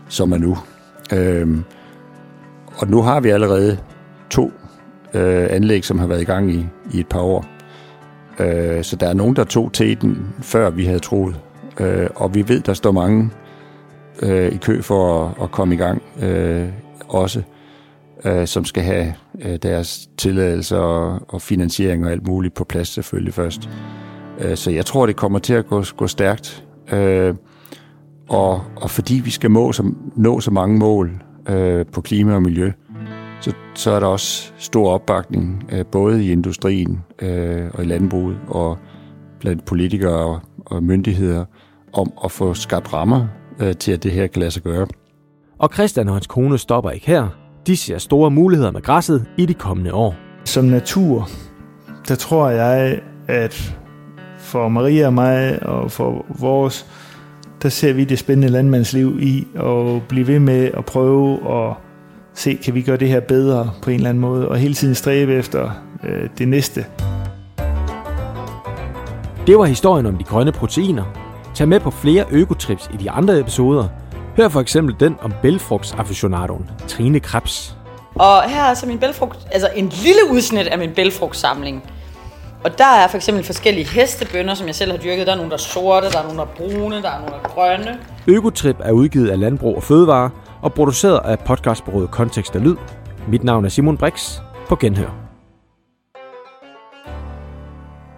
som 0.09 0.33
er 0.33 0.39
nu. 0.39 0.57
Øhm, 1.13 1.65
og 2.77 2.89
nu 2.89 3.03
har 3.03 3.21
vi 3.21 3.29
allerede 3.29 3.79
to 4.31 4.53
øh, 5.15 5.47
anlæg, 5.51 5.85
som 5.85 5.99
har 5.99 6.07
været 6.07 6.23
i 6.23 6.25
gang 6.25 6.53
i, 6.53 6.67
i 6.93 7.01
et 7.01 7.07
par 7.07 7.21
år. 7.21 7.45
Øh, 8.39 8.85
så 8.85 8.97
der 8.97 9.09
er 9.09 9.15
nogen, 9.15 9.37
der 9.37 9.45
tog 9.45 9.73
teten, 9.73 10.35
før 10.43 10.71
vi 10.71 10.85
havde 10.85 10.99
troet. 10.99 11.41
Øh, 11.81 12.09
og 12.15 12.35
vi 12.35 12.49
ved, 12.49 12.61
der 12.61 12.75
står 12.75 12.93
mange 12.93 13.31
øh, 14.23 14.53
i 14.53 14.57
kø 14.57 14.83
for 14.83 15.25
at, 15.25 15.43
at 15.43 15.51
komme 15.51 15.75
i 15.75 15.79
gang 15.79 16.03
øh, 16.23 16.69
også 17.09 17.43
øh, 18.25 18.47
som 18.47 18.65
skal 18.65 18.83
have 18.83 19.15
øh, 19.41 19.57
deres 19.63 20.09
tilladelser 20.17 20.79
og, 20.79 21.21
og 21.29 21.43
finansiering 21.43 22.07
og 22.07 22.13
alt 22.13 22.27
muligt 22.27 22.55
på 22.55 22.65
plads 22.65 22.89
selvfølgelig 22.89 23.35
først. 23.35 23.69
Øh, 24.41 24.57
så 24.57 24.71
jeg 24.71 24.87
tror, 24.87 25.07
det 25.07 25.17
kommer 25.17 25.39
til 25.39 25.55
at 25.55 25.67
gå, 25.67 25.85
gå 25.97 26.07
stærkt. 26.07 26.65
Øh, 26.93 27.35
og, 28.29 28.63
og 28.77 28.91
fordi 28.91 29.15
vi 29.25 29.31
skal 29.31 29.51
må, 29.51 29.73
som, 29.73 30.13
nå 30.17 30.41
så 30.41 30.51
mange 30.51 30.79
mål 30.79 31.23
øh, 31.49 31.87
på 31.87 32.01
klima 32.01 32.35
og 32.35 32.43
miljø, 32.43 32.73
så, 33.41 33.53
så 33.75 33.91
er 33.91 34.01
der 34.01 34.07
også 34.07 34.53
stor 34.59 34.91
opbakning, 34.91 35.65
øh, 35.73 35.87
både 35.87 36.25
i 36.25 36.33
industrien 36.33 37.03
øh, 37.23 37.71
og 37.75 37.85
i 37.85 37.87
landbruget 37.87 38.39
og 38.49 38.79
blandt 39.41 39.65
politikere 39.65 40.17
og, 40.17 40.41
og 40.67 40.83
myndigheder, 40.83 41.45
om 41.93 42.13
at 42.25 42.31
få 42.31 42.55
skabt 42.55 42.93
rammer 42.93 43.27
øh, 43.61 43.77
til, 43.77 43.93
at 43.93 44.03
det 44.03 44.13
her 44.13 44.27
kan 44.27 44.41
lade 44.41 44.51
sig 44.51 44.63
gøre. 44.63 44.87
Og 45.59 45.71
Christian 45.75 46.09
og 46.09 46.15
hans 46.15 46.27
kone 46.27 46.59
stopper 46.59 46.91
ikke 46.91 47.07
her. 47.07 47.44
De 47.67 47.77
ser 47.77 47.99
store 47.99 48.31
muligheder 48.31 48.71
med 48.71 48.83
græsset 48.83 49.27
i 49.37 49.47
de 49.47 49.55
kommende 49.55 49.95
år. 49.95 50.15
Som 50.45 50.65
natur, 50.65 51.29
der 52.09 52.15
tror 52.15 52.49
jeg, 52.49 53.01
at 53.29 53.77
for 54.39 54.69
Maria 54.69 55.07
og 55.07 55.15
mig 55.15 55.63
og 55.63 55.91
for 55.91 56.27
vores, 56.29 56.87
der 57.63 57.69
ser 57.69 57.93
vi 57.93 58.05
det 58.05 58.19
spændende 58.19 58.49
landmandsliv 58.49 59.19
i 59.21 59.47
at 59.55 60.03
blive 60.09 60.27
ved 60.27 60.39
med 60.39 60.71
at 60.77 60.85
prøve 60.85 61.55
at 61.55 61.75
se, 62.35 62.59
kan 62.65 62.75
vi 62.75 62.83
gøre 62.83 62.97
det 62.97 63.09
her 63.09 63.21
bedre 63.21 63.71
på 63.83 63.91
en 63.91 63.97
eller 63.97 64.11
anden 64.11 64.21
måde, 64.21 64.49
og 64.49 64.59
hele 64.59 64.75
tiden 64.75 64.95
stræbe 64.95 65.35
efter 65.35 65.71
øh, 66.05 66.29
det 66.39 66.49
næste. 66.49 66.85
Det 69.47 69.59
var 69.59 69.65
historien 69.65 70.07
om 70.07 70.19
de 70.19 70.25
grønne 70.25 70.53
proteiner. 70.53 71.05
Tag 71.55 71.69
med 71.69 71.81
på 71.81 71.91
flere 71.91 72.25
økotrips 72.31 72.91
i 72.95 72.97
de 72.97 73.11
andre 73.11 73.41
episoder. 73.41 73.89
Hør 74.37 74.49
for 74.49 74.61
eksempel 74.61 74.97
den 75.01 75.17
om 75.23 75.33
bælfrugtsaficionadoen 75.43 76.71
Trine 76.89 77.21
Krebs. 77.21 77.77
Og 78.15 78.43
her 78.51 78.63
er 78.63 78.75
så 78.75 78.87
min 78.87 78.99
bælfrugt, 78.99 79.39
altså 79.53 79.69
en 79.77 79.89
lille 79.89 80.21
udsnit 80.31 80.67
af 80.67 80.79
min 80.79 80.91
bælfrugtsamling. 80.95 81.83
Og 82.65 82.79
der 82.79 82.87
er 82.87 83.09
for 83.09 83.17
eksempel 83.17 83.45
forskellige 83.45 83.89
hestebønder, 83.89 84.55
som 84.55 84.67
jeg 84.67 84.75
selv 84.75 84.91
har 84.91 84.99
dyrket. 84.99 85.27
Der 85.27 85.33
er 85.33 85.37
nogle, 85.37 85.51
der 85.51 85.57
er 85.57 85.61
sorte, 85.61 86.11
der 86.11 86.19
er 86.19 86.23
nogle, 86.23 86.39
der 86.39 86.45
er 86.45 86.55
brune, 86.57 87.03
der 87.03 87.11
er 87.11 87.19
nogle, 87.19 87.35
der 87.35 87.41
er 87.45 87.49
grønne. 87.49 87.99
Økotrip 88.27 88.77
er 88.81 88.93
udgivet 88.93 89.31
af 89.31 89.41
Landbrug 89.41 89.77
og 89.77 89.83
Fødevare 89.83 90.31
og 90.63 90.75
produceret 90.75 91.21
af 91.25 91.39
podcastbureauet 91.39 92.11
Kontekst 92.11 92.57
og 92.57 92.63
Lyd. 92.63 92.77
Mit 93.29 93.45
navn 93.45 93.65
er 93.65 93.69
Simon 93.69 93.97
Brix. 93.97 94.39
På 94.69 94.77
genhør. 94.77 95.11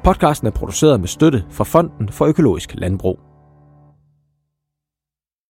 Podcasten 0.04 0.46
er 0.46 0.50
produceret 0.50 1.00
med 1.00 1.08
støtte 1.08 1.44
fra 1.50 1.64
Fonden 1.64 2.08
for 2.08 2.26
Økologisk 2.26 2.74
Landbrug. 2.74 3.18